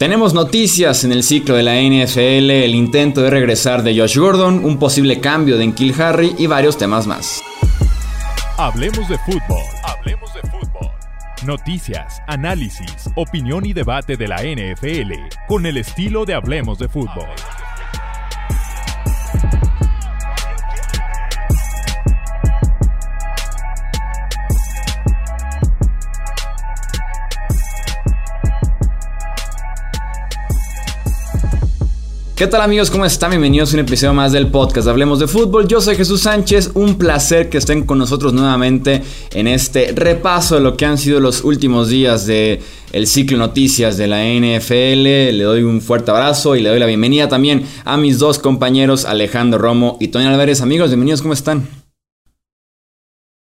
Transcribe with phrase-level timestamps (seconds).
[0.00, 4.64] Tenemos noticias en el ciclo de la NFL, el intento de regresar de Josh Gordon,
[4.64, 7.42] un posible cambio de Enkil Harry y varios temas más.
[8.56, 9.62] Hablemos de fútbol.
[9.84, 10.90] Hablemos de fútbol.
[11.44, 15.12] Noticias, análisis, opinión y debate de la NFL
[15.46, 17.28] con el estilo de Hablemos de fútbol.
[32.40, 32.90] ¿Qué tal amigos?
[32.90, 33.32] ¿Cómo están?
[33.32, 35.68] Bienvenidos a un episodio más del podcast Hablemos de Fútbol.
[35.68, 39.02] Yo soy Jesús Sánchez, un placer que estén con nosotros nuevamente
[39.34, 42.62] en este repaso de lo que han sido los últimos días de
[42.94, 45.02] el ciclo noticias de la NFL.
[45.36, 49.04] Le doy un fuerte abrazo y le doy la bienvenida también a mis dos compañeros
[49.04, 50.62] Alejandro Romo y Tony Álvarez.
[50.62, 51.68] Amigos, bienvenidos, ¿cómo están?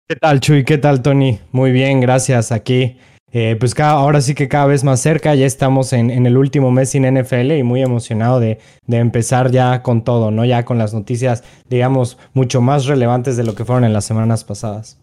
[0.09, 0.65] ¿Qué tal Chuy?
[0.65, 1.39] ¿Qué tal Tony?
[1.53, 2.51] Muy bien, gracias.
[2.51, 2.97] Aquí
[3.35, 6.91] eh, pues ahora sí que cada vez más cerca, ya estamos en, el último mes
[6.91, 8.59] sin NFL y muy emocionado de,
[8.89, 10.45] empezar ya con todo, ¿no?
[10.45, 14.45] Ya con las noticias, digamos, mucho más relevantes de lo que fueron en las semanas
[14.45, 14.99] pasadas.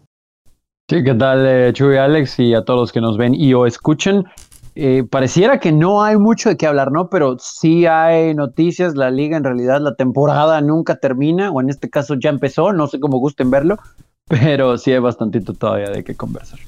[0.88, 3.66] Sí, ¿qué tal eh, Chuy, Alex y a todos los que nos ven y o
[3.66, 4.24] escuchen?
[4.76, 7.10] Eh, pareciera que no hay mucho de qué hablar, ¿no?
[7.10, 11.90] Pero sí hay noticias, la liga en realidad, la temporada nunca termina, o en este
[11.90, 13.78] caso ya empezó, no sé cómo gusten verlo,
[14.28, 16.60] pero sí hay bastantito todavía de qué conversar.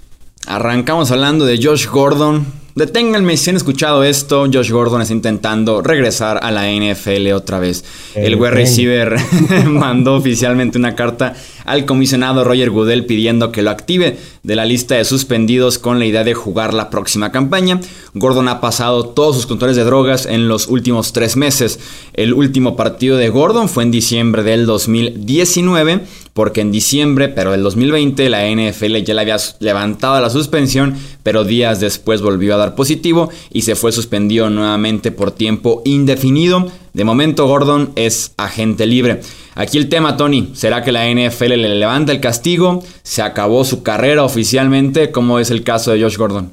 [0.47, 2.45] Arrancamos hablando de Josh Gordon.
[2.75, 4.47] Deténganme si han escuchado esto.
[4.53, 7.85] Josh Gordon está intentando regresar a la NFL otra vez.
[8.15, 9.17] El wide receiver
[9.67, 11.35] mandó oficialmente una carta
[11.65, 16.07] al comisionado Roger Goodell pidiendo que lo active de la lista de suspendidos con la
[16.07, 17.79] idea de jugar la próxima campaña.
[18.15, 21.79] Gordon ha pasado todos sus controles de drogas en los últimos tres meses.
[22.15, 26.01] El último partido de Gordon fue en diciembre del 2019
[26.33, 31.45] porque en diciembre, pero del 2020, la NFL ya le había levantado la suspensión, pero
[31.45, 36.71] días después volvió a dar positivo y se fue suspendido nuevamente por tiempo indefinido.
[36.95, 39.21] De momento, Gordon es agente libre.
[39.55, 42.83] Aquí el tema, Tony, ¿será que la NFL le levanta el castigo?
[43.03, 45.11] ¿Se acabó su carrera oficialmente?
[45.11, 46.53] ¿Cómo es el caso de Josh Gordon?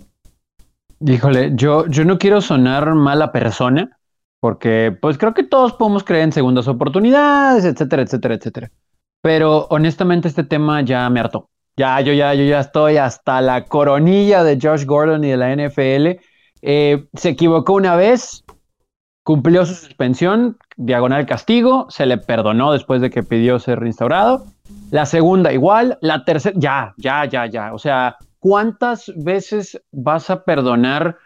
[1.06, 3.98] Híjole, yo, yo no quiero sonar mala persona,
[4.42, 8.72] porque pues creo que todos podemos creer en segundas oportunidades, etcétera, etcétera, etcétera.
[9.22, 11.50] Pero honestamente este tema ya me hartó.
[11.78, 15.54] Ya, yo ya, yo ya estoy hasta la coronilla de Josh Gordon y de la
[15.54, 16.20] NFL.
[16.62, 18.44] Eh, se equivocó una vez,
[19.24, 24.46] cumplió su suspensión, diagonal castigo, se le perdonó después de que pidió ser reinstaurado.
[24.92, 27.74] La segunda igual, la tercera, ya, ya, ya, ya.
[27.74, 31.18] O sea, ¿cuántas veces vas a perdonar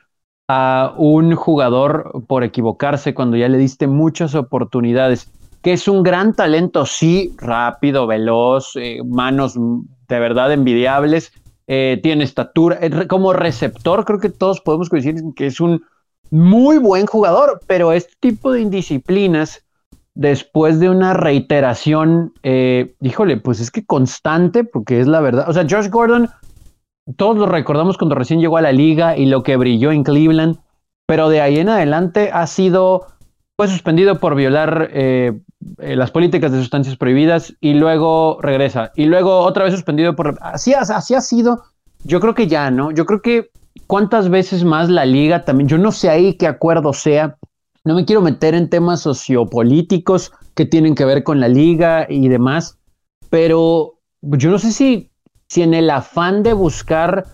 [0.48, 5.32] a un jugador por equivocarse cuando ya le diste muchas oportunidades?
[5.64, 11.32] Que es un gran talento, sí, rápido, veloz, eh, manos de verdad envidiables,
[11.68, 15.82] eh, tiene estatura, eh, como receptor creo que todos podemos coincidir que es un
[16.30, 19.64] muy buen jugador, pero este tipo de indisciplinas,
[20.14, 22.34] después de una reiteración,
[23.02, 26.30] híjole, pues es que constante, porque es la verdad, o sea, Josh Gordon,
[27.16, 30.58] todos lo recordamos cuando recién llegó a la liga y lo que brilló en Cleveland,
[31.08, 33.08] pero de ahí en adelante ha sido
[33.56, 35.40] fue suspendido por violar eh,
[35.80, 38.92] eh, las políticas de sustancias prohibidas y luego regresa.
[38.96, 40.38] Y luego otra vez suspendido por...
[40.42, 41.64] Así, así ha sido.
[42.04, 42.92] Yo creo que ya, ¿no?
[42.92, 43.50] Yo creo que
[43.88, 47.38] cuántas veces más la liga también, yo no sé ahí qué acuerdo sea.
[47.86, 52.28] No me quiero meter en temas sociopolíticos que tienen que ver con la liga y
[52.30, 52.80] demás,
[53.30, 55.12] pero yo no sé si,
[55.48, 57.26] si en el afán de buscar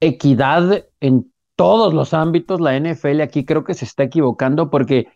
[0.00, 5.06] equidad en todos los ámbitos, la NFL aquí creo que se está equivocando porque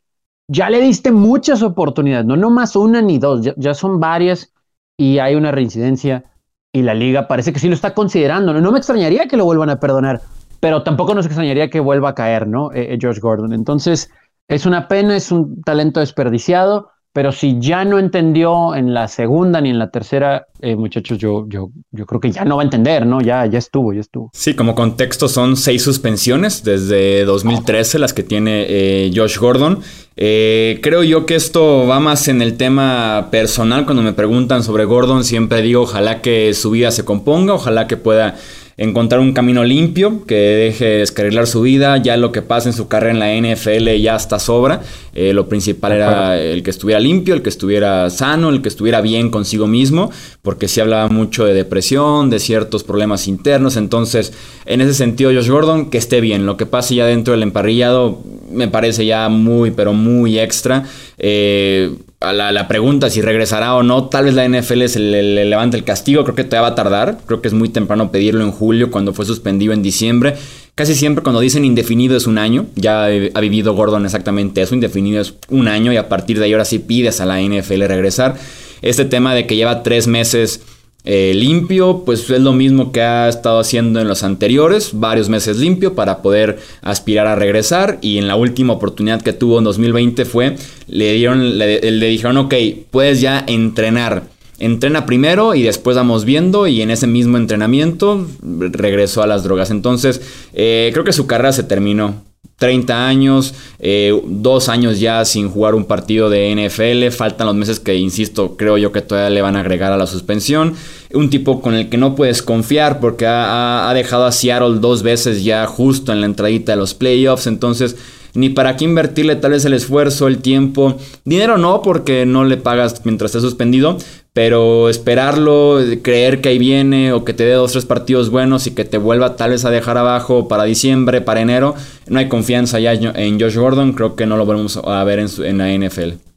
[0.48, 4.52] ya le diste muchas oportunidades, no más una ni dos, ya, son varias
[4.96, 6.24] y hay una reincidencia
[6.72, 8.52] y la liga parece que sí lo está considerando.
[8.52, 10.20] No, me extrañaría que lo vuelvan a perdonar,
[10.60, 12.70] pero tampoco nos extrañaría que vuelva a caer, ¿no?
[12.72, 13.52] Eh, George Gordon.
[13.52, 14.10] Entonces,
[14.48, 19.62] es una pena, es un talento desperdiciado pero si ya no entendió en la segunda
[19.62, 22.64] ni en la tercera, eh, muchachos, yo, yo, yo creo que ya no va a
[22.64, 23.22] entender, ¿no?
[23.22, 24.28] Ya, ya estuvo, ya estuvo.
[24.34, 29.80] Sí, como contexto son seis suspensiones desde 2013 las que tiene eh, Josh Gordon.
[30.14, 33.86] Eh, creo yo que esto va más en el tema personal.
[33.86, 37.96] Cuando me preguntan sobre Gordon, siempre digo, ojalá que su vida se componga, ojalá que
[37.96, 38.36] pueda
[38.78, 41.96] encontrar un camino limpio que deje descarrilar su vida.
[41.96, 44.82] Ya lo que pasa en su carrera en la NFL ya está sobra.
[45.14, 49.00] Eh, lo principal era el que estuviera limpio, el que estuviera sano, el que estuviera
[49.00, 50.10] bien consigo mismo,
[50.42, 53.76] porque se hablaba mucho de depresión, de ciertos problemas internos.
[53.76, 54.32] Entonces,
[54.66, 56.44] en ese sentido, Josh Gordon, que esté bien.
[56.44, 60.84] Lo que pase ya dentro del emparrillado me parece ya muy, pero muy extra.
[61.18, 61.92] Eh,
[62.32, 65.84] la, la, pregunta si regresará o no, tal vez la NFL se le, levante el
[65.84, 68.90] castigo, creo que todavía va a tardar, creo que es muy temprano pedirlo en julio
[68.90, 70.34] cuando fue suspendido en diciembre.
[70.74, 75.20] Casi siempre cuando dicen indefinido es un año, ya ha vivido Gordon exactamente eso, indefinido
[75.20, 78.36] es un año y a partir de ahí ahora sí pides a la NFL regresar.
[78.82, 80.60] Este tema de que lleva tres meses
[81.08, 85.58] eh, limpio, pues es lo mismo que ha estado haciendo en los anteriores, varios meses
[85.58, 90.24] limpio para poder aspirar a regresar y en la última oportunidad que tuvo en 2020
[90.24, 90.56] fue,
[90.88, 92.54] le dieron, le, dijeron, ok,
[92.90, 94.24] puedes ya entrenar.
[94.58, 99.70] Entrena primero y después vamos viendo y en ese mismo entrenamiento regresó a las drogas.
[99.70, 100.20] Entonces,
[100.54, 102.26] eh, creo que su carrera se terminó.
[102.58, 107.80] 30 años, eh, dos años ya sin jugar un partido de NFL, faltan los meses
[107.80, 110.74] que, insisto, creo yo que todavía le van a agregar a la suspensión.
[111.14, 115.44] Un tipo con el que no puedes confiar porque ha, dejado a Seattle dos veces
[115.44, 117.96] ya justo en la entradita de los playoffs, entonces
[118.34, 120.98] ni para qué invertirle tal vez el esfuerzo, el tiempo.
[121.24, 123.96] Dinero no, porque no le pagas mientras esté suspendido,
[124.34, 128.72] pero esperarlo, creer que ahí viene o que te dé dos tres partidos buenos y
[128.72, 131.74] que te vuelva tal vez a dejar abajo para diciembre, para enero,
[132.08, 135.28] no hay confianza ya en Josh Gordon, creo que no lo volvemos a ver en,
[135.42, 136.35] en la NFL.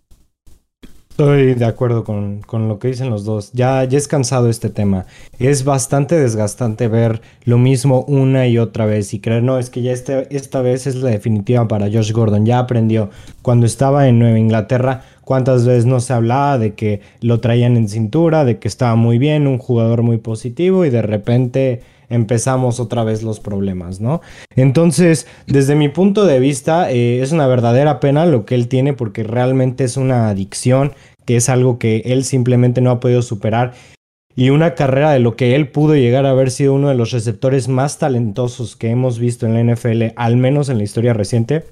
[1.19, 3.51] Estoy de acuerdo con, lo que dicen los dos.
[3.51, 5.05] Ya, ya es cansado este tema.
[5.37, 9.81] Es bastante desgastante ver lo mismo una y otra vez y creer, no, es que
[9.81, 12.45] ya este, esta vez es la definitiva para Josh Gordon.
[12.45, 13.09] Ya aprendió.
[13.41, 17.89] Cuando estaba en Nueva Inglaterra, cuántas veces no se hablaba de que lo traían en
[17.89, 23.03] cintura, de que estaba muy bien, un jugador muy positivo y de repente empezamos otra
[23.03, 24.21] vez los problemas, ¿no?
[24.55, 28.93] Entonces, desde mi punto de vista, eh, es una verdadera pena lo que él tiene
[28.93, 30.93] porque realmente es una adicción,
[31.25, 33.73] que es algo que él simplemente no ha podido superar.
[34.35, 37.11] Y una carrera de lo que él pudo llegar a haber sido uno de los
[37.11, 41.65] receptores más talentosos que hemos visto en la NFL, al menos en la historia reciente,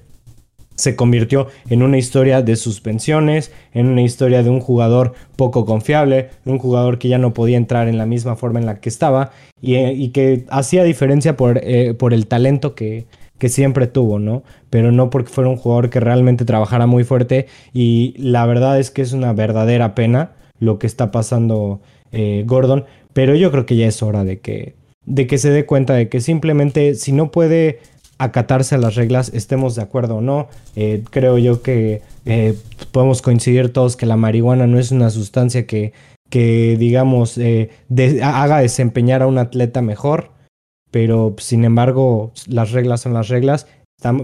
[0.77, 6.29] se convirtió en una historia de suspensiones, en una historia de un jugador poco confiable,
[6.45, 9.31] un jugador que ya no podía entrar en la misma forma en la que estaba
[9.59, 13.05] y, eh, que hacía diferencia por, eh, el talento que,
[13.39, 14.43] siempre tuvo, ¿no?
[14.69, 18.89] Pero no porque fuera un jugador que realmente trabajara muy fuerte y la verdad es
[18.89, 21.79] que es una verdadera pena lo que está pasando
[22.11, 24.75] eh, Gordon, pero yo creo que ya es hora de que
[25.37, 27.79] se dé cuenta de que simplemente si no puede
[28.17, 30.47] acatarse a las reglas, estemos de acuerdo o no.
[30.75, 32.57] Eh, creo yo que eh,
[32.91, 35.93] podemos coincidir todos que la marihuana no es una sustancia que,
[36.29, 37.69] que digamos, eh,
[38.23, 40.31] haga desempeñar a un atleta mejor,
[40.91, 43.67] pero sin embargo las reglas son las reglas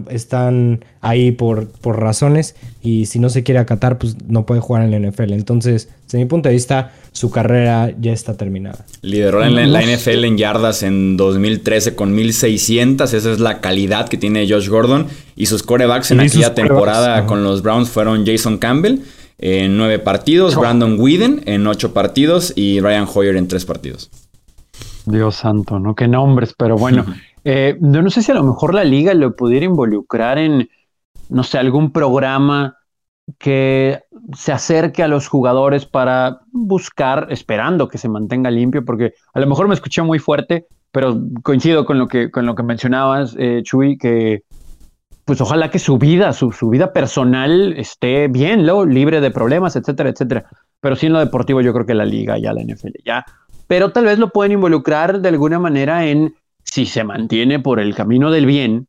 [0.09, 4.83] están, ahí por, por razones y si no se quiere acatar, pues no puede jugar
[4.83, 5.33] en la NFL.
[5.33, 8.85] Entonces, desde mi punto de vista, su carrera ya está terminada.
[9.01, 13.13] Lideró en la, NFL en yardas en 2013 con 1600.
[13.13, 15.07] Esa es la calidad que tiene Josh Gordon.
[15.35, 18.99] Y sus corebacks en aquella temporada con los Browns fueron Jason Campbell
[19.39, 24.11] en nueve partidos, Brandon Whedon en ocho partidos y Ryan Hoyer en tres partidos.
[25.07, 25.95] Dios santo, ¿no?
[25.95, 27.05] Qué nombres, pero bueno.
[27.43, 30.69] Eh, no sé si a lo mejor la liga lo pudiera involucrar en,
[31.29, 32.77] no sé, algún programa
[33.37, 34.01] que
[34.35, 39.47] se acerque a los jugadores para buscar, esperando que se mantenga limpio, porque a lo
[39.47, 43.61] mejor me escuché muy fuerte, pero coincido con lo que, con lo que mencionabas, eh,
[43.63, 44.43] Chuy, que
[45.25, 48.85] pues ojalá que su vida, su, su vida personal esté bien, ¿no?
[48.85, 50.45] libre de problemas, etcétera, etcétera.
[50.81, 53.25] Pero sí en lo deportivo yo creo que la liga, ya la NFL, ya.
[53.67, 57.95] Pero tal vez lo pueden involucrar de alguna manera en si se mantiene por el
[57.95, 58.87] camino del bien,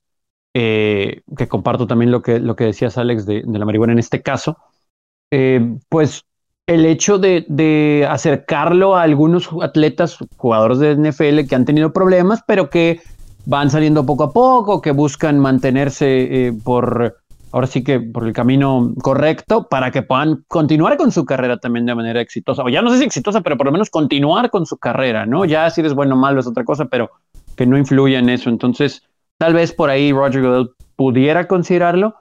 [0.54, 4.22] eh, que comparto también lo que, lo que decías, Alex, de, la marihuana en este
[4.22, 4.56] caso,
[5.30, 6.24] eh, pues
[6.66, 12.70] el hecho de, acercarlo a algunos atletas, jugadores de NFL que han tenido problemas, pero
[12.70, 13.00] que
[13.46, 17.16] van saliendo poco a poco, que buscan mantenerse eh, por,
[17.52, 21.84] ahora sí que por el camino correcto, para que puedan continuar con su carrera también
[21.84, 22.62] de manera exitosa.
[22.62, 25.44] O ya no sé si exitosa, pero por lo menos continuar con su carrera, ¿no?
[25.44, 27.10] Ya si eres bueno o malo es otra cosa, pero
[27.56, 28.50] que no influya en eso.
[28.50, 29.02] Entonces,
[29.38, 32.14] tal vez por ahí Roger Goodell pudiera considerarlo,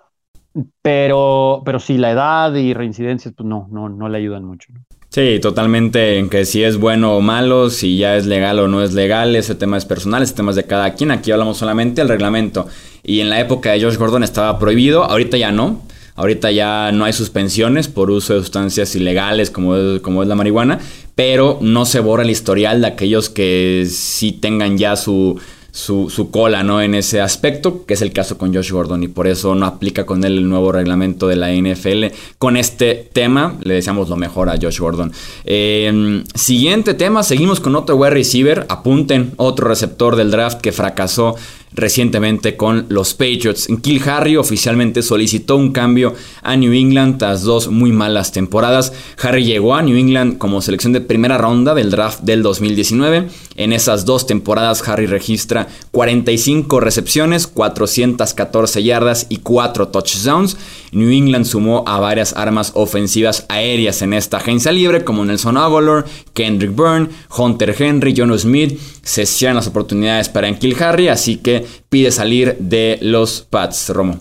[0.81, 4.71] pero, pero sí, la edad y reincidencias, pues no, no, no le ayudan mucho.
[5.09, 8.81] Sí, totalmente en que si es bueno o malo, si ya es legal o no
[8.81, 11.11] es legal, ese tema es personal, ese tema es de cada quien.
[11.11, 12.67] Aquí hablamos solamente del reglamento.
[13.03, 15.83] Y en la época de Josh Gordon estaba prohibido, ahorita ya no.
[16.15, 20.35] Ahorita ya no hay suspensiones por uso de sustancias ilegales como es, como es la
[20.35, 20.79] marihuana,
[21.15, 25.39] pero no se borra el historial de aquellos que sí tengan ya su,
[25.73, 26.81] su, cola ¿no?
[26.81, 30.05] en ese aspecto, que es el caso con Josh Gordon y por eso no aplica
[30.05, 32.15] con él el nuevo reglamento de la NFL.
[32.37, 35.11] Con este tema le deseamos lo mejor a Josh Gordon.
[35.45, 41.35] Em, siguiente tema, seguimos con otro wide receiver, apunten, otro receptor del draft que fracasó
[41.75, 43.67] recientemente con los Patriots.
[43.81, 48.93] Kill Harry oficialmente solicitó un cambio a New England tras dos muy malas temporadas.
[49.21, 53.27] Harry llegó a New England como selección de primera ronda del draft del 2019.
[53.55, 60.57] En esas dos temporadas Harry registra 45 recepciones, 414 yardas y 4 touchdowns.
[60.93, 66.05] New England sumó a varias armas ofensivas aéreas en esta agencia libre como Nelson Aguilar,
[66.33, 68.79] Kendrick Byrne, Hunter Henry, John Smith.
[69.01, 74.19] Se cierran las oportunidades para Kill Harry, así que pide salir de los Pats, Romo.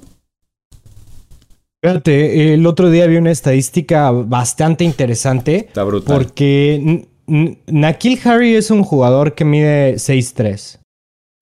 [1.84, 5.56] Fíjate, el otro día vi una estadística bastante interesante.
[5.56, 6.16] Está brutal.
[6.16, 10.78] Porque Nakil Harry es un jugador que mide 6'3.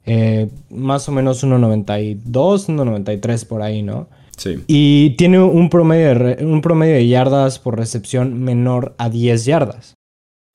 [0.06, 4.08] Eh, más o menos 1.92, 1.93 por ahí, ¿no?
[4.40, 4.64] Sí.
[4.68, 9.94] Y tiene un promedio, de un promedio de yardas por recepción menor a 10 yardas.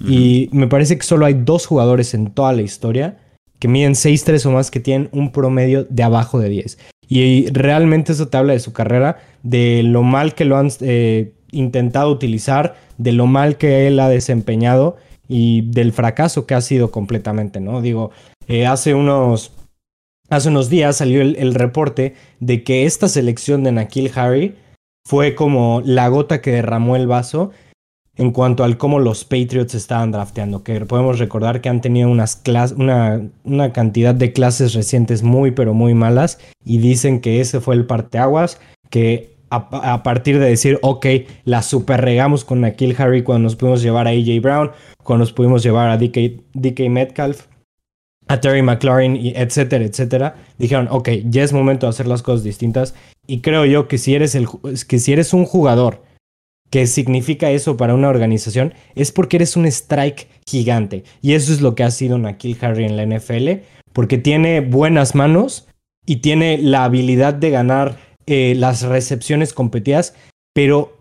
[0.03, 3.19] Y me parece que solo hay dos jugadores en toda la historia
[3.59, 6.79] que miden 6'3 o más que tienen un promedio de abajo de 10.
[7.07, 11.33] Y realmente eso te habla de su carrera, de lo mal que lo han eh,
[11.51, 16.89] intentado utilizar, de lo mal que él ha desempeñado y del fracaso que ha sido
[16.89, 17.81] completamente, ¿no?
[17.81, 18.09] Digo,
[18.47, 19.51] eh, hace unos
[20.29, 24.55] hace unos días salió el, reporte de que esta selección de Nakil Harry
[25.07, 27.51] fue como la gota que derramó el vaso
[28.17, 32.41] en cuanto al cómo los Patriots estaban drafteando, que podemos recordar que han tenido unas
[32.77, 37.75] una, una cantidad de clases recientes muy pero muy malas y dicen que ese fue
[37.75, 41.05] el parteaguas, que a, partir de decir, ok,
[41.45, 44.71] la super regamos con Nakil Harry cuando nos pudimos llevar a AJ Brown,
[45.03, 47.45] cuando nos pudimos llevar a DK, DK Metcalf,
[48.27, 52.43] a Terry McLaurin, y etcétera, etcétera, dijeron, ok, ya es momento de hacer las cosas
[52.43, 52.95] distintas.
[53.27, 54.47] Y creo yo que si eres, el,
[54.87, 56.03] que si eres un jugador
[56.69, 61.03] que significa eso para una organización, es porque eres un strike gigante.
[61.21, 63.63] Y eso es lo que ha sido Nakil Harry en la NFL,
[63.93, 65.67] porque tiene buenas manos
[66.05, 70.15] y tiene la habilidad de ganar eh, las recepciones competidas,
[70.53, 70.97] pero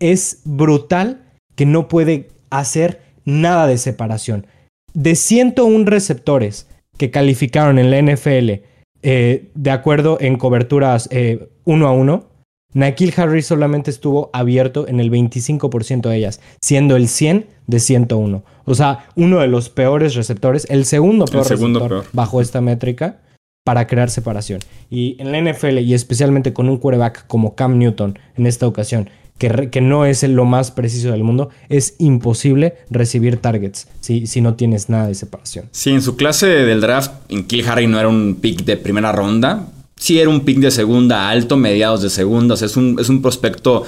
[0.00, 1.22] es brutal
[1.54, 4.46] que no puede hacer nada de separación.
[4.94, 6.66] De 101 receptores
[6.98, 8.62] que calificaron en la NFL
[9.02, 12.28] eh, de acuerdo en coberturas eh, uno a uno,
[12.72, 18.44] Nakil Harris solamente estuvo abierto en el 25% de ellas, siendo el 100 de 101.
[18.64, 23.18] O sea, uno de los peores receptores, el segundo peor receptor bajo esta métrica
[23.64, 24.60] para crear separación.
[24.88, 29.10] Y en la NFL, y especialmente con un quarterback como Cam Newton en esta ocasión,
[29.38, 34.54] que, no es lo más preciso del mundo, es imposible recibir targets si, si no
[34.54, 35.68] tienes nada de separación.
[35.72, 39.10] Sí, en su clase del draft, en Kill Harry no era un pick de primera
[39.10, 43.20] ronda, sí era un pick de segunda alto, mediados de segunda, es un, es un
[43.20, 43.84] prospecto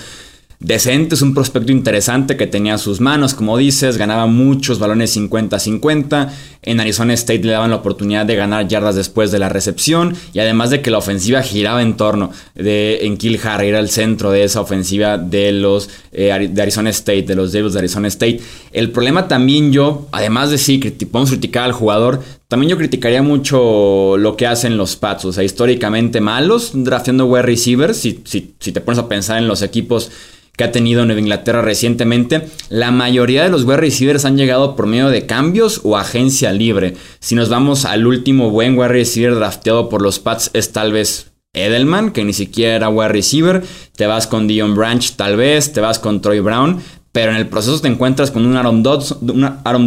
[0.60, 6.30] decente, es un prospecto interesante que tenía sus manos, como dices, ganaba muchos balones 50-50.
[6.62, 10.38] En Arizona State le daban la oportunidad de ganar yardas después de la recepción y
[10.38, 14.30] además de que la ofensiva giraba en torno de en Kill Harry, era el centro
[14.30, 18.40] de esa ofensiva de los eh, de Arizona State, de los Devils de Arizona State.
[18.72, 24.16] El problema también yo, además de sí, podemos criticar al jugador, también yo criticaría mucho
[24.16, 28.80] lo que hacen los Pats, o sea, históricamente malos, drafteando wide receivers, si, si te
[28.80, 30.10] pones a pensar en los equipos
[30.56, 34.86] que ha tenido Nueva Inglaterra recientemente, la mayoría de los wide receivers han llegado por
[34.86, 36.94] medio de cambios o agencia libre.
[37.20, 41.32] Si nos vamos al último buen wide receiver drafteado por los Pats es tal vez
[41.54, 43.62] Edelman, que ni siquiera era wide receiver,
[43.96, 46.80] te vas con Dion Branch tal vez, te vas con Troy Brown,
[47.14, 48.82] pero en el proceso te encuentras con un Aaron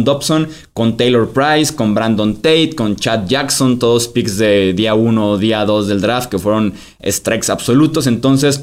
[0.04, 5.30] Dobson, con Taylor Price, con Brandon Tate, con Chad Jackson, todos picks de día 1
[5.30, 6.72] o día 2 del draft que fueron
[7.06, 8.62] strikes absolutos, entonces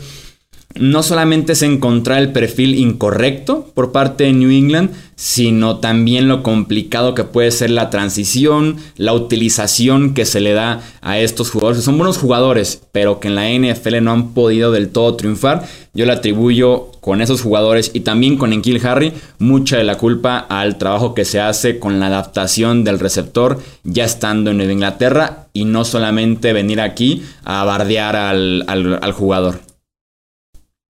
[0.76, 6.44] no solamente es encontrar el perfil incorrecto por parte de New England, sino también lo
[6.44, 11.84] complicado que puede ser la transición, la utilización que se le da a estos jugadores,
[11.84, 15.66] son buenos jugadores, pero que en la NFL no han podido del todo triunfar.
[15.94, 20.40] Yo le atribuyo con esos jugadores y también con Enkil Harry mucha de la culpa
[20.40, 25.48] al trabajo que se hace con la adaptación del receptor ya estando en Nueva Inglaterra
[25.54, 29.75] y no solamente venir aquí a bardear al, al jugador.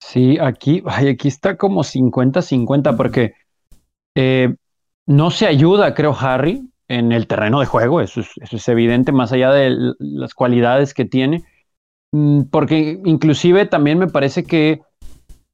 [0.06, 3.34] Sí, aquí, aquí está como 50-50 porque
[4.14, 4.54] eh,
[5.06, 9.50] no se ayuda, creo, Harry en el terreno de juego, eso es, evidente, más allá
[9.50, 11.42] de las cualidades que tiene,
[12.12, 14.82] mm, porque inclusive también me parece que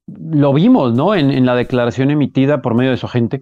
[0.07, 1.15] lo vimos, ¿no?
[1.15, 3.41] En, en la declaración emitida por medio de su agente,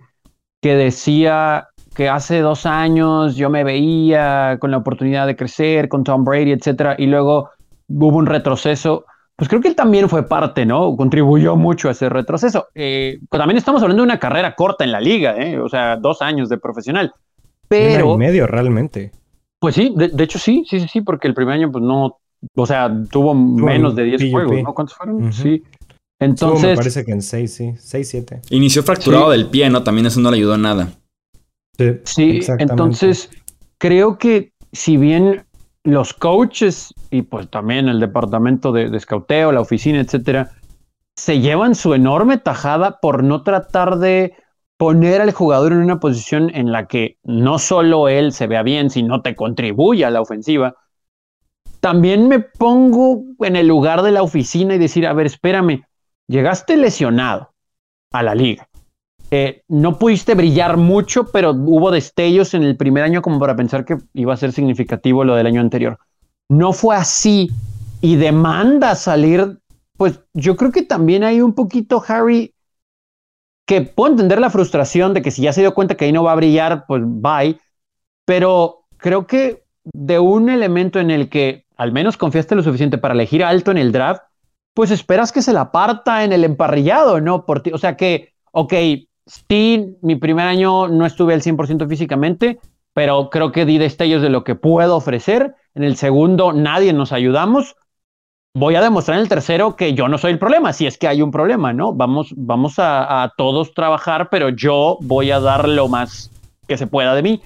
[0.61, 6.03] que decía que hace dos años yo me veía con la oportunidad de crecer con
[6.03, 7.49] Tom Brady, etcétera, y luego
[7.87, 9.05] hubo un retroceso
[9.39, 10.97] pues creo que él también fue parte, ¿no?
[10.97, 12.67] Contribuyó mucho a ese retroceso.
[12.75, 15.57] Eh, también estamos hablando de una carrera corta en la liga, ¿eh?
[15.57, 17.13] O sea, dos años de profesional.
[17.69, 18.15] Pero...
[18.15, 19.13] y medio realmente.
[19.57, 22.19] Pues sí, de, hecho sí, sí, sí, sí, porque el primer año pues no,
[22.53, 24.73] o sea, tuvo menos de 10 juegos, ¿no?
[24.73, 25.31] ¿Cuántos fueron?
[25.31, 25.63] Sí.
[26.19, 26.71] Entonces...
[26.71, 28.41] me parece que en 6, sí, 6, 7.
[28.49, 29.83] Inició fracturado del pie, ¿no?
[29.83, 30.89] También eso no le ayudó a nada.
[31.77, 33.29] Sí, sí entonces
[33.77, 35.45] creo que si bien
[35.83, 40.51] los coaches y pues también el departamento de, de escauteo, la oficina, etcétera,
[41.15, 44.33] se llevan su enorme tajada por no tratar de
[44.79, 48.89] poner al jugador en una posición en la que no solo él se vea bien,
[48.89, 50.75] sino te contribuye a la ofensiva.
[51.81, 55.83] También me pongo en el lugar de la oficina y decir, a ver, espérame,
[56.27, 57.53] llegaste lesionado
[58.13, 58.68] a la liga.
[59.31, 63.85] Eh, no pudiste brillar mucho, pero hubo destellos en el primer año como para pensar
[63.85, 65.99] que iba a ser significativo lo del año anterior.
[66.49, 67.51] No fue así
[68.01, 69.59] y demanda salir,
[69.97, 72.55] pues yo creo que también hay un poquito, Harry,
[73.67, 76.23] que puedo entender la frustración de que si ya se dio cuenta que ahí no
[76.23, 77.59] va a brillar, pues bye,
[78.25, 83.13] pero creo que de un elemento en el que al menos confiaste lo suficiente para
[83.13, 84.23] elegir alto en el draft,
[84.73, 87.45] pues esperas que se la parta en el emparrillado, ¿no?
[87.45, 87.71] Por ti.
[87.71, 88.73] O sea que, ok,
[89.49, 92.59] sí, mi primer año no estuve al 100% físicamente,
[92.93, 95.55] pero creo que di destellos de lo que puedo ofrecer.
[95.75, 97.75] En el segundo, nadie nos ayudamos
[98.53, 101.07] voy a demostrar en el tercero que yo no soy el problema, si es que
[101.07, 101.93] hay un problema, ¿no?
[101.93, 106.31] Vamos, vamos a, a, todos trabajar, pero yo voy a dar lo más
[106.67, 107.41] que se pueda de mí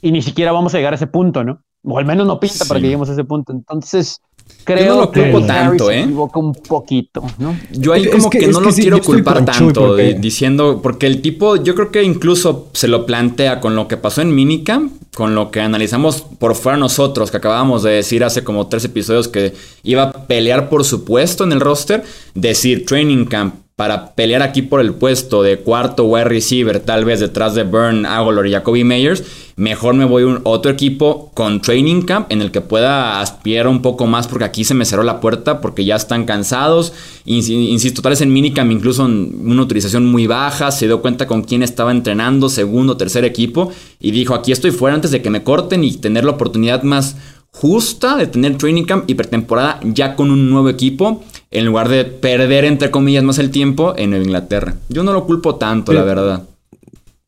[0.00, 1.60] y ni siquiera vamos a llegar a ese punto, ¿no?
[1.84, 3.52] O al menos no pinta para que lleguemos a ese punto.
[3.52, 4.20] Entonces,
[4.64, 6.04] Creo yo no lo culpo tanto, ¿eh?
[6.04, 7.56] un poquito, ¿no?
[7.72, 11.90] Yo ahí como que, no lo quiero culpar tanto, diciendo, porque el tipo, yo creo
[11.90, 16.22] que incluso se lo plantea con lo que pasó en Minicamp, con lo que analizamos
[16.22, 20.68] por fuera nosotros, que acabábamos de decir hace como tres episodios que iba a pelear
[20.68, 25.42] por su puesto en el roster, decir Training Camp, para pelear aquí por el puesto
[25.42, 29.24] de cuarto wide receiver, tal vez detrás de Burn, Agolor y Jacoby Meyers,
[29.56, 33.66] mejor me voy a un otro equipo con training camp en el que pueda aspirar
[33.68, 36.92] un poco más porque aquí se me cerró la puerta porque ya están cansados.
[37.24, 41.62] Insisto, tal vez en minicamp incluso una utilización muy baja, se dio cuenta con quién
[41.62, 45.82] estaba entrenando, segundo, tercer equipo y dijo, aquí estoy fuera antes de que me corten
[45.84, 47.16] y tener la oportunidad más
[47.52, 52.04] justa de tener training camp y pretemporada ya con un nuevo equipo en lugar de
[52.04, 54.74] perder, entre comillas, más el tiempo en Nueva Inglaterra.
[54.88, 56.44] Yo no lo culpo tanto, la verdad.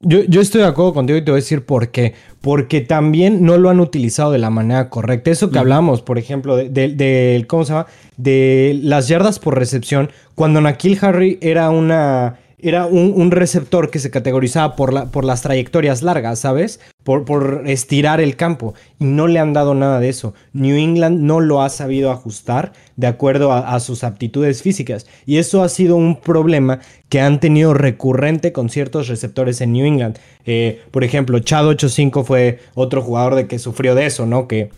[0.01, 2.15] Yo, yo, estoy de acuerdo contigo y te voy a decir por qué.
[2.41, 5.31] Porque también no lo han utilizado de la manera correcta.
[5.31, 7.87] Eso que hablamos, por ejemplo, de, de, ¿cómo se llama?
[8.19, 10.11] De las yardas por recepción.
[10.35, 15.43] Cuando Nakil Harry era una era un, receptor que se categorizaba por, la, por las
[15.43, 16.81] trayectorias largas, ¿sabes?
[17.03, 18.75] Por, por, estirar el campo.
[18.99, 20.35] Y no le han dado nada de eso.
[20.53, 25.07] New England no lo ha sabido ajustar de acuerdo a, sus aptitudes físicas.
[25.27, 29.85] Y eso ha sido un problema que han tenido recurrente con ciertos receptores en New
[29.85, 30.19] England.
[30.47, 34.49] Eh, por ejemplo, Chad 85 fue otro jugador de que sufrió de eso, ¿no?
[34.49, 34.71] Que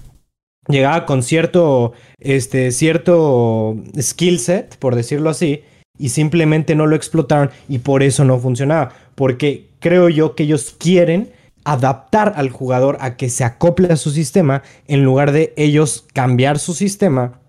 [0.68, 5.62] llegaba con cierto, este, cierto skill set, por decirlo así
[5.98, 8.92] y simplemente no lo explotaron y por eso no funcionaba.
[9.14, 11.30] Porque creo yo que ellos quieren
[11.64, 16.58] adaptar al jugador a que se acople a su sistema en lugar de ellos cambiar
[16.58, 17.40] su sistema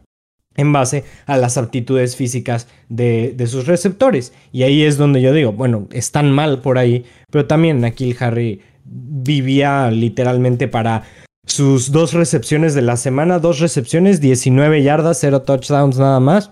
[0.55, 4.33] en base a las aptitudes físicas de, sus receptores.
[4.51, 8.61] Y ahí es donde yo digo, bueno, están mal por ahí, pero también aquí Harry
[8.83, 11.03] vivía literalmente para
[11.45, 16.51] sus dos recepciones de la semana, dos recepciones, 19 yardas, 0 touchdowns nada más.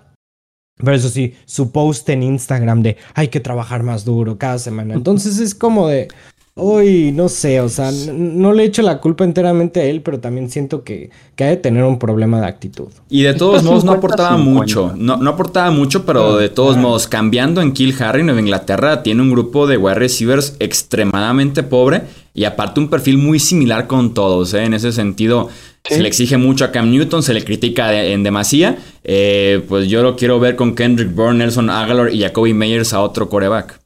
[0.78, 4.94] Pero eso sí, su post en Instagram de hay que trabajar más duro cada semana.
[4.94, 6.10] Entonces es como de,
[6.58, 10.50] uy, no sé, o sea, no, le echo la culpa enteramente a él, pero también
[10.50, 12.88] siento que, que ha de tener un problema de actitud.
[13.10, 17.08] Y de todos modos no aportaba mucho, no, no aportaba mucho, pero de todos modos,
[17.08, 22.46] cambiando en Kill Harry, Nueva Inglaterra tiene un grupo de wide receivers extremadamente pobre y
[22.46, 24.64] aparte un perfil muy similar con todos, ¿eh?
[24.64, 25.50] en ese sentido
[25.88, 28.80] se le exige mucho a Cam Newton, se le critica en demasía.
[29.04, 33.02] Eh, pues yo lo quiero ver con Kendrick Bourne, Nelson Aguilar y Jacoby Meyers a
[33.02, 33.85] otro coreback.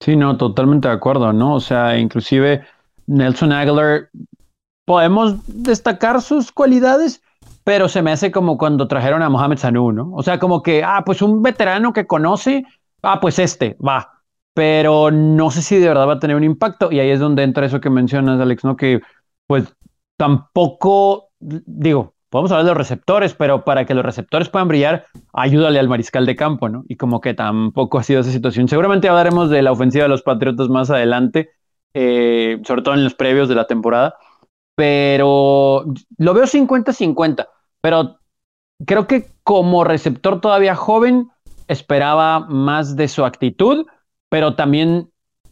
[0.00, 1.54] Sí, no, totalmente de acuerdo, ¿no?
[1.54, 2.64] O sea, inclusive
[3.06, 4.08] Nelson Aguilar,
[4.86, 7.22] podemos destacar sus cualidades,
[7.64, 10.10] pero se me hace como cuando trajeron a Mohamed Sanu, ¿no?
[10.14, 12.64] O sea, como que, ah, pues un veterano que conoce,
[13.02, 14.22] ah, pues este, va.
[14.54, 16.90] Pero no sé si de verdad va a tener un impacto.
[16.90, 18.76] Y ahí es donde entra eso que mencionas, Alex, ¿no?
[18.76, 19.00] Que
[19.46, 19.74] pues
[20.16, 25.78] tampoco, digo, podemos hablar de los receptores, pero para que los receptores puedan brillar, ayúdale
[25.78, 26.84] al mariscal de campo, ¿no?
[26.88, 28.68] Y como que tampoco ha sido esa situación.
[28.68, 31.50] Seguramente hablaremos de la ofensiva de los Patriotas más adelante,
[31.92, 34.14] eh, sobre todo en los previos de la temporada,
[34.76, 35.84] pero
[36.16, 37.48] lo veo 50-50,
[37.80, 38.20] pero
[38.86, 41.28] creo que como receptor todavía joven,
[41.66, 43.86] esperaba más de su actitud,
[44.28, 45.10] pero también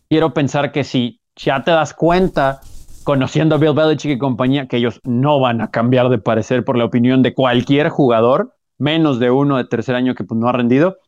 [0.08, 2.60] quiero pensar que si ya te das cuenta
[3.08, 6.76] conociendo a Bill Belichick y compañía, que ellos no van a cambiar de parecer por
[6.76, 10.52] la opinión de cualquier jugador, menos de uno de tercer año que pues, no ha
[10.52, 10.98] rendido,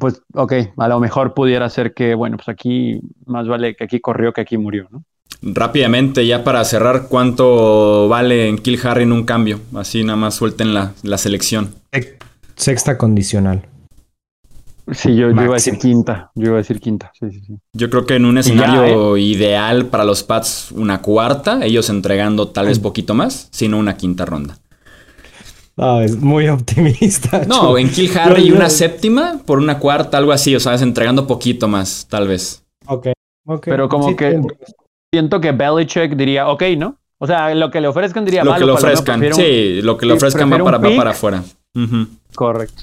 [0.00, 4.00] pues ok, a lo mejor pudiera ser que, bueno, pues aquí más vale que aquí
[4.00, 5.04] corrió que aquí murió, ¿no?
[5.40, 9.60] Rápidamente, ya para cerrar, ¿cuánto vale en Kill Harry en un cambio?
[9.76, 11.76] Así nada más suelten la, la selección.
[12.56, 13.69] Sexta condicional.
[14.92, 16.30] Sí, yo, iba a decir quinta.
[16.34, 17.12] Yo iba a decir quinta.
[17.18, 17.58] Sí, sí, sí.
[17.72, 19.20] Yo creo que en un escenario ¿eh?
[19.20, 24.24] ideal para los Pats, una cuarta, ellos entregando tal vez poquito más, sino una quinta
[24.24, 24.58] ronda.
[25.76, 27.44] Ah, es muy optimista.
[27.46, 31.26] No, en Kill Harry una séptima por una cuarta, algo así, o sea, es entregando
[31.26, 32.64] poquito más, tal vez.
[32.86, 33.08] Ok,
[33.46, 33.64] ok.
[33.64, 34.40] Pero como que
[35.12, 36.96] siento que Belichick diría, ok, ¿no?
[37.18, 40.14] O sea, lo que le ofrezcan diría, Lo que le ofrezcan, sí, lo que le
[40.14, 41.42] ofrezcan va para, va para afuera.
[42.34, 42.82] Correcto.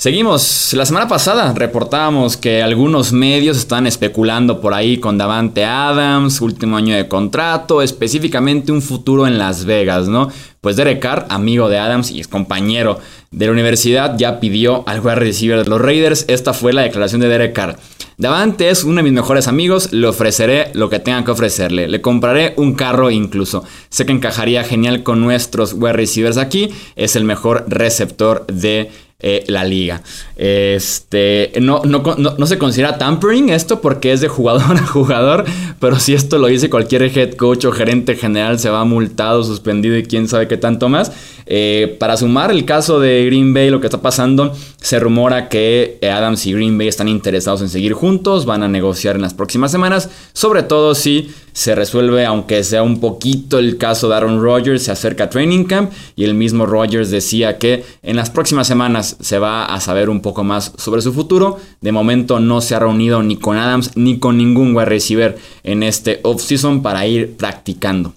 [0.00, 0.72] Seguimos.
[0.72, 6.78] La semana pasada reportábamos que algunos medios están especulando por ahí con Davante Adams, último
[6.78, 10.30] año de contrato, específicamente un futuro en Las Vegas, ¿no?
[10.62, 12.98] Pues Derek Carr, amigo de Adams y es compañero
[13.30, 16.24] de la universidad, ya pidió al wide receiver de los Raiders.
[16.28, 17.76] Esta fue la declaración de Derek Carr.
[18.16, 21.88] Davante es uno de mis mejores amigos, le ofreceré lo que tenga que ofrecerle.
[21.88, 23.64] Le compraré un carro incluso.
[23.90, 26.70] Sé que encajaría genial con nuestros wide receivers aquí.
[26.96, 28.90] Es el mejor receptor de
[29.22, 30.02] eh, la liga.
[30.36, 35.44] Este, no, no, no, se considera tampering esto porque es de jugador a jugador,
[35.78, 39.96] pero si esto lo dice cualquier head coach o gerente general se va multado, suspendido
[39.96, 41.12] y quién sabe qué tanto más.
[41.46, 45.98] Eh, para sumar el caso de Green Bay, lo que está pasando, se rumora que
[46.02, 49.70] Adams y Green Bay están interesados en seguir juntos, van a negociar en las próximas
[49.70, 51.30] semanas, sobre todo si
[51.60, 55.64] se resuelve, aunque sea un poquito el caso de Aaron Rodgers, se acerca a Training
[55.64, 60.08] Camp y el mismo Rodgers decía que en las próximas semanas se va a saber
[60.08, 61.58] un poco más sobre su futuro.
[61.82, 65.82] De momento no se ha reunido ni con Adams ni con ningún wide receiver en
[65.82, 68.14] este offseason para ir practicando.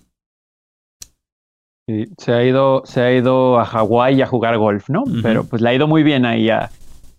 [2.18, 5.04] se ha ido, se ha ido a Hawái a jugar golf, ¿no?
[5.22, 6.70] Pero pues le ha ido muy bien ahí a,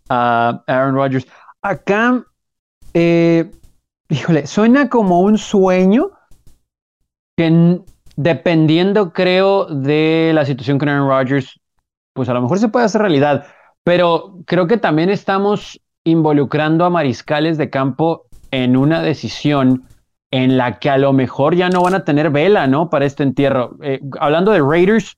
[0.09, 1.27] Aaron Rodgers.
[1.61, 2.25] Acá,
[2.95, 3.45] eh,
[4.15, 6.11] híjole, suena como un sueño
[7.37, 7.81] que
[8.17, 11.61] dependiendo, creo, de la situación con Aaron Rodgers,
[12.15, 13.47] pues a lo mejor se puede hacer realidad.
[13.83, 19.85] Pero creo que también estamos involucrando a mariscales de campo en una decisión
[20.31, 22.91] en la que a lo mejor ya no van a tener vela, ¿no?
[22.91, 23.77] Para este entierro.
[23.83, 25.17] Eh, hablando de Raiders,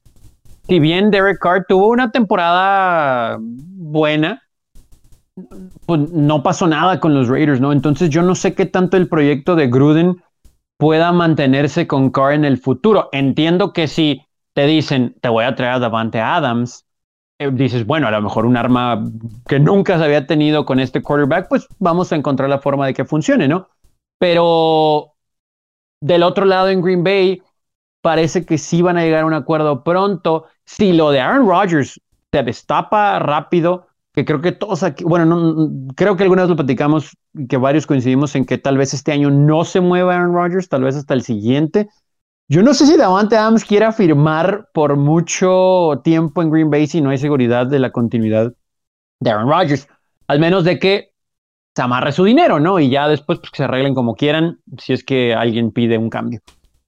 [0.67, 4.43] si bien Derek Carr tuvo una temporada buena,
[5.87, 7.73] pues no pasó nada con los Raiders, ¿no?
[7.73, 10.23] Entonces yo no sé qué tanto el proyecto de Gruden
[10.79, 13.09] pueda mantenerse con Carr en el futuro.
[13.13, 14.23] Entiendo que si
[14.55, 16.87] te dicen, te voy a traer a Davante Adams,
[17.39, 19.05] eh, dices, bueno, a lo mejor un arma
[19.47, 22.95] que nunca se había tenido con este quarterback, pues vamos a encontrar la forma de
[22.95, 23.69] que funcione, ¿no?
[24.19, 25.13] Pero
[26.01, 27.43] del otro lado en Green Bay,
[28.01, 30.47] parece que sí van a llegar a un acuerdo pronto.
[30.65, 32.01] Si lo de Aaron Rodgers
[32.33, 36.57] se destapa rápido, que creo que todos aquí, bueno, no, creo que alguna vez lo
[36.57, 37.19] platicamos,
[37.51, 40.85] que varios coincidimos en que tal vez este año no se mueva Aaron Rodgers, tal
[40.85, 41.91] vez hasta el siguiente.
[42.49, 47.03] Yo no sé si Davante Adams quiera firmar por mucho tiempo en Green Bay si
[47.03, 48.55] no hay seguridad de la continuidad
[49.21, 49.87] de Aaron Rodgers.
[50.29, 51.11] Al menos de que
[51.75, 52.81] se amarre su dinero, ¿no?
[52.81, 56.09] Y ya después pues, que se arreglen como quieran, si es que alguien pide un
[56.09, 56.41] cambio.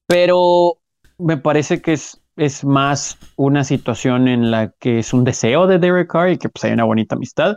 [0.06, 0.78] Pero
[1.18, 5.78] me parece que es, es más una situación en la que es un deseo de
[5.78, 7.56] Derek Carr y que pues hay una bonita amistad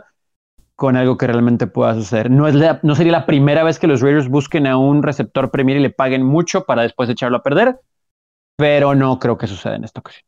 [0.74, 2.30] con algo que realmente pueda suceder.
[2.30, 5.78] No, es no sería la primera vez que los Raiders busquen a un receptor premier
[5.78, 7.78] y le paguen mucho para después echarlo a perder
[8.56, 10.24] pero no creo que suceda en esta ocasión.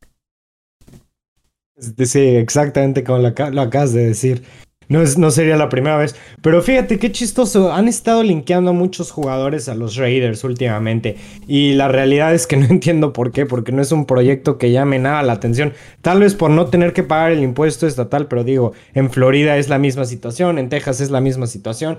[2.04, 4.44] Sí, exactamente como lo, acabas de decir.
[4.88, 6.14] No, es, no sería la primera vez.
[6.42, 7.72] Pero fíjate qué chistoso.
[7.72, 11.16] Han estado linkeando a muchos jugadores a los Raiders últimamente.
[11.46, 13.46] Y la realidad es que no entiendo por qué.
[13.46, 15.72] Porque no es un proyecto que llame nada la atención.
[16.02, 18.26] Tal vez por no tener que pagar el impuesto estatal.
[18.28, 20.58] Pero digo, en Florida es la misma situación.
[20.58, 21.98] En Texas es la misma situación.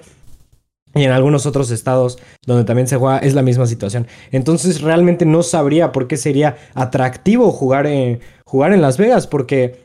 [0.96, 4.08] Y en algunos otros estados donde también se juega es la misma situación.
[4.32, 9.28] Entonces realmente no sabría por qué sería atractivo jugar en, jugar en Las Vegas.
[9.28, 9.85] Porque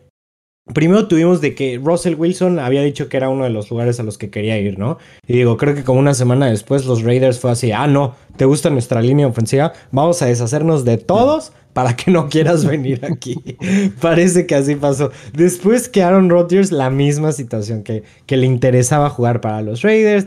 [0.72, 4.02] primero tuvimos de que Russell Wilson había dicho que era uno de los lugares a
[4.02, 4.98] los que quería ir, ¿no?
[5.26, 8.44] Y digo, creo que como una semana después los Raiders fue así, ah, no, ¿te
[8.44, 9.72] gusta nuestra línea ofensiva?
[9.90, 13.36] Vamos a deshacernos de todos para que no quieras venir aquí.
[14.00, 15.10] Parece que así pasó.
[15.32, 20.26] Después que Aaron Rodgers, la misma situación, que, que le interesaba jugar para los Raiders.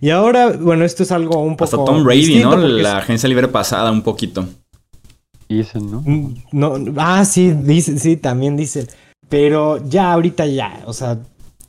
[0.00, 1.64] Y ahora, bueno, esto es algo un poco.
[1.64, 2.56] Hasta Tom Brady, ¿no?
[2.56, 4.46] La agencia libre pasada un poquito.
[5.48, 6.02] Dicen, ¿no?
[6.04, 8.86] Mm, no ah, sí, dice, sí, también dicen.
[9.32, 11.18] Pero ya ahorita ya, o sea,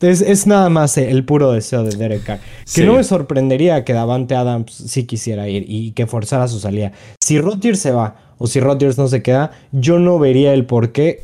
[0.01, 2.39] Es, nada más el puro deseo de Derek Carr.
[2.75, 6.91] Que no me sorprendería que Davante Adams sí quisiera ir y que forzara su salida.
[7.23, 10.91] Si Rodgers se va o si Rodgers no se queda, yo no vería el por
[10.91, 11.23] qué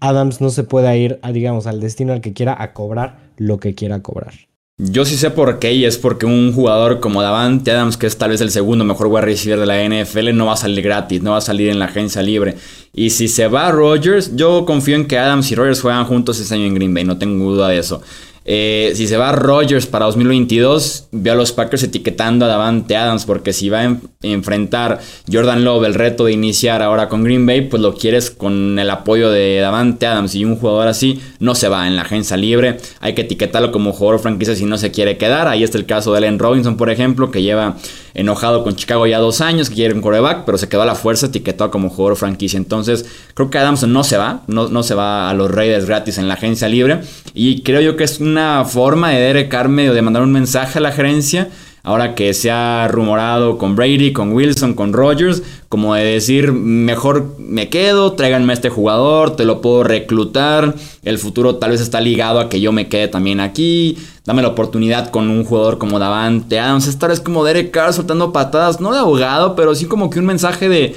[0.00, 3.60] Adams no se pueda ir, a, digamos, al destino al que quiera a cobrar lo
[3.60, 4.34] que quiera cobrar.
[4.78, 8.18] Yo sí sé por qué, y es porque un jugador como Davante Adams, que es
[8.18, 11.22] tal vez el segundo mejor wide receiver de la NFL, no va a salir gratis,
[11.22, 12.56] no va a salir en la agencia libre.
[12.92, 16.56] Y si se va Rodgers, yo confío en que Adams y Rodgers juegan juntos este
[16.56, 18.02] año en Green Bay, no tengo duda de eso.
[18.48, 23.24] Eh, si se va Rodgers para 2022, veo a los Packers etiquetando a Davante Adams,
[23.24, 27.62] porque si va a enfrentar Jordan Love el reto de iniciar ahora con Green Bay,
[27.62, 31.68] pues lo quieres con el apoyo de Davante Adams y un jugador así, no se
[31.68, 32.76] va en la agencia libre.
[33.00, 35.48] Hay que etiquetarlo como jugador franquicia si no se quiere quedar.
[35.48, 37.76] Ahí está el caso de Allen Robinson, por ejemplo, que lleva
[38.16, 40.94] enojado con Chicago ya dos años, que quiere un coreback, pero se quedó a la
[40.94, 42.56] fuerza etiquetado como jugador franquicia.
[42.56, 46.16] Entonces, creo que Adams no se va, no, no se va a los Raiders gratis
[46.18, 47.02] en la agencia libre.
[47.34, 50.78] Y creo yo que es una forma de Derek Carr medio de mandar un mensaje
[50.78, 51.50] a la gerencia
[51.86, 57.36] ahora que se ha rumorado con Brady, con Wilson, con Rogers, como de decir, mejor
[57.38, 62.00] me quedo, tráiganme a este jugador, te lo puedo reclutar, el futuro tal vez está
[62.00, 66.00] ligado a que yo me quede también aquí, dame la oportunidad con un jugador como
[66.00, 70.10] Davante Adams, esta vez como Derek Carr soltando patadas, no de abogado, pero sí como
[70.10, 70.96] que un mensaje de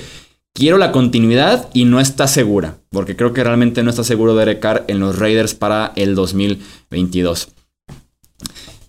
[0.55, 4.59] quiero la continuidad y no está segura, porque creo que realmente no está seguro Derek
[4.59, 7.49] Carr en los Raiders para el 2022.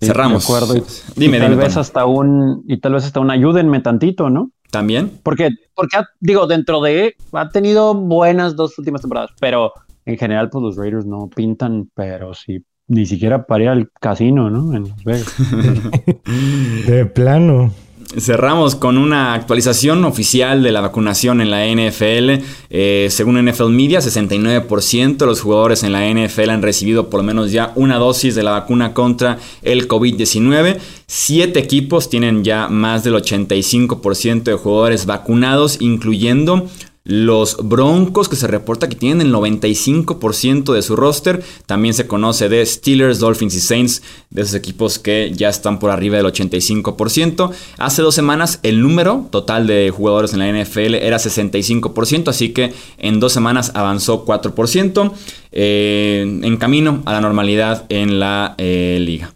[0.00, 0.46] Cerramos.
[0.46, 0.86] De acuerdo.
[1.16, 4.50] dime, tal vez hasta un y tal vez hasta un ayúdenme tantito, ¿no?
[4.70, 5.10] También.
[5.22, 9.72] Porque porque digo dentro de ha tenido buenas dos últimas temporadas, pero
[10.06, 14.50] en general pues los Raiders no pintan, pero sí ni siquiera para ir al casino,
[14.50, 14.74] ¿no?
[14.74, 14.84] En
[16.86, 17.72] de plano.
[18.18, 22.42] Cerramos con una actualización oficial de la vacunación en la NFL.
[22.68, 27.24] Eh, según NFL Media, 69% de los jugadores en la NFL han recibido por lo
[27.24, 30.78] menos ya una dosis de la vacuna contra el COVID-19.
[31.06, 36.68] Siete equipos tienen ya más del 85% de jugadores vacunados, incluyendo
[37.04, 41.42] los Broncos, que se reporta que tienen el 95% de su roster.
[41.66, 45.90] También se conoce de Steelers, Dolphins y Saints, de esos equipos que ya están por
[45.90, 47.50] arriba del 85%.
[47.78, 52.72] Hace dos semanas el número total de jugadores en la NFL era 65%, así que
[52.98, 55.12] en dos semanas avanzó 4%.
[55.52, 59.34] Eh, en camino a la normalidad en la eh, liga.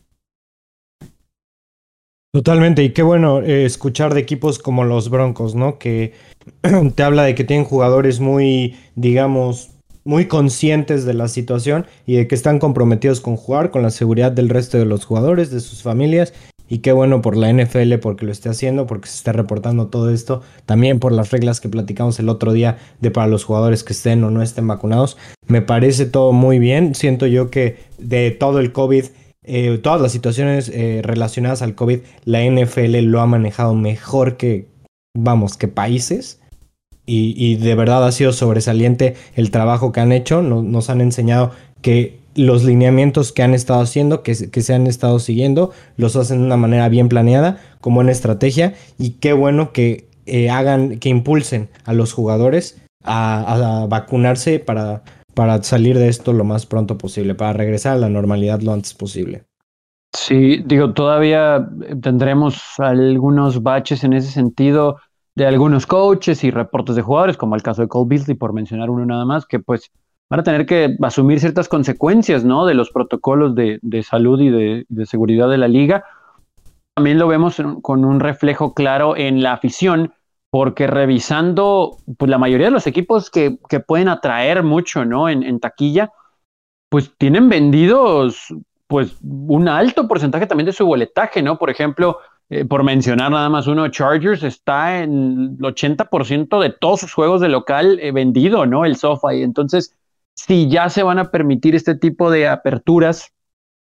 [2.34, 5.78] Totalmente, y qué bueno eh, escuchar de equipos como los Broncos, ¿no?
[5.78, 6.14] Que
[6.96, 9.70] te habla de que tienen jugadores muy, digamos,
[10.02, 14.32] muy conscientes de la situación y de que están comprometidos con jugar, con la seguridad
[14.32, 16.34] del resto de los jugadores, de sus familias.
[16.68, 20.10] Y qué bueno por la NFL porque lo esté haciendo, porque se está reportando todo
[20.10, 20.42] esto.
[20.66, 24.24] También por las reglas que platicamos el otro día de para los jugadores que estén
[24.24, 25.16] o no estén vacunados.
[25.46, 26.96] Me parece todo muy bien.
[26.96, 29.04] Siento yo que de todo el COVID
[29.44, 34.68] eh, todas las situaciones eh, relacionadas al COVID, la NFL lo ha manejado mejor que,
[35.14, 36.40] vamos, que países.
[37.06, 40.40] Y, de verdad ha sido sobresaliente el trabajo que han hecho.
[40.40, 41.50] Nos, han enseñado
[41.82, 46.46] que los lineamientos que han estado haciendo, que, se han estado siguiendo, los hacen de
[46.46, 48.72] una manera bien planeada, como en estrategia.
[48.98, 55.02] Y qué bueno que eh, hagan, que impulsen a los jugadores a vacunarse para
[55.34, 58.94] para salir de esto lo más pronto posible, para regresar a la normalidad lo antes
[58.94, 59.44] posible.
[60.12, 61.68] Sí, digo, todavía
[62.00, 64.98] tendremos algunos baches en ese sentido
[65.34, 68.90] de algunos coaches y reportes de jugadores, como el caso de Cole Beasley, por mencionar
[68.90, 69.90] uno nada más, que pues
[70.30, 72.64] van a tener que asumir ciertas consecuencias, ¿no?
[72.64, 76.04] De los protocolos de, salud y de, de, seguridad de la liga.
[76.94, 80.12] También lo vemos con un reflejo claro en la afición,
[80.54, 85.28] porque revisando pues, la mayoría de los equipos que, pueden atraer mucho ¿no?
[85.28, 86.12] En, taquilla,
[86.88, 88.54] pues tienen vendidos
[88.86, 91.58] pues un alto porcentaje también de su boletaje, ¿no?
[91.58, 92.18] Por ejemplo,
[92.50, 97.40] eh, por mencionar nada más uno, Chargers está en el 80% de todos sus juegos
[97.40, 98.84] de local eh, vendido, ¿no?
[98.84, 99.34] El sofá.
[99.34, 99.96] Y entonces,
[100.36, 103.32] si ya se van a permitir este tipo de aperturas,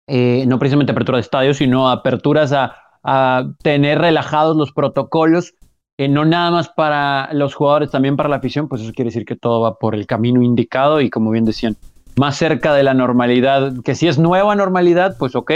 [0.05, 5.55] eh, no precisamente apertura de estadios, sino aperturas a, a tener relajados los protocolos,
[6.07, 9.35] no nada más para los jugadores, también para la afición, pues eso quiere decir que
[9.35, 11.77] todo va por el camino indicado y como bien decían,
[12.17, 15.51] más cerca de la normalidad, que si es nueva normalidad, pues ok,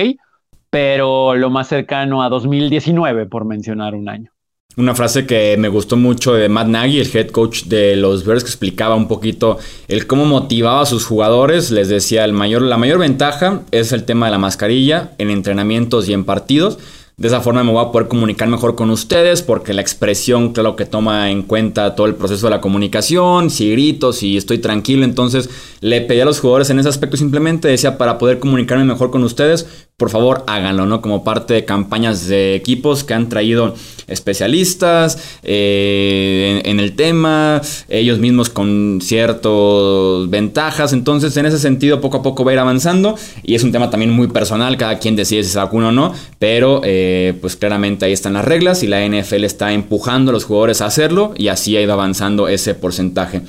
[0.70, 4.32] pero lo más cercano a 2019, por mencionar un año.
[4.78, 8.44] Una frase que me gustó mucho de Matt Nagy, el head coach de los Bears,
[8.44, 11.72] que explicaba un poquito el cómo motivaba a sus jugadores.
[11.72, 16.10] Les decía, el mayor, la mayor ventaja es el tema de la mascarilla en entrenamientos
[16.10, 16.78] y en partidos
[17.18, 20.76] De esa forma me voy a poder comunicar mejor con ustedes porque la expresión, claro
[20.76, 25.06] que toma en cuenta todo el proceso de la comunicación, si grito, si estoy tranquilo,
[25.06, 25.50] entonces
[25.80, 29.24] le pedí a los jugadores en ese aspecto simplemente, decía, para poder comunicarme mejor con
[29.24, 29.66] ustedes,
[29.98, 31.02] por favor háganlo, ¿no?
[31.02, 33.76] Como parte de campañas de equipos que han traído
[34.08, 42.18] especialistas eh, en, el tema, ellos mismos con ciertas ventajas, entonces en ese sentido poco
[42.18, 45.16] a poco va a ir avanzando y es un tema también muy personal, cada quien
[45.16, 48.88] decide si se vacuna o no, pero eh, pues claramente ahí están las reglas y
[48.88, 52.76] la NFL está empujando a los jugadores a hacerlo y así ha ido avanzando ese
[52.76, 53.44] porcentaje.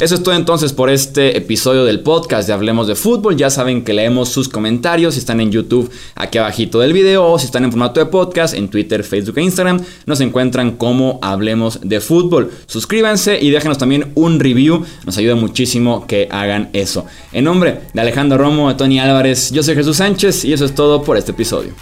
[0.00, 3.36] Eso es todo entonces por este episodio del podcast de Hablemos de Fútbol.
[3.36, 7.38] Ya saben que leemos sus comentarios si están en YouTube aquí abajito del video o
[7.38, 9.84] si están en formato de podcast en Twitter, Facebook e Instagram.
[10.06, 12.50] Nos encuentran como Hablemos de Fútbol.
[12.64, 14.86] Suscríbanse y déjenos también un review.
[15.04, 17.04] Nos ayuda muchísimo que hagan eso.
[17.32, 20.74] En nombre de Alejandro Romo, de Tony Álvarez, yo soy Jesús Sánchez y eso es
[20.74, 21.74] todo por este episodio.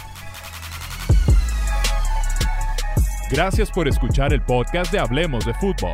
[3.31, 5.93] Gracias por escuchar el podcast de Hablemos de Fútbol.